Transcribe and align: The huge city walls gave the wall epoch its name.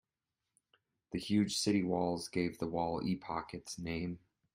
The 1.11 1.19
huge 1.19 1.57
city 1.59 1.83
walls 1.83 2.27
gave 2.27 2.57
the 2.57 2.65
wall 2.65 3.03
epoch 3.05 3.53
its 3.53 3.77
name. 3.77 4.17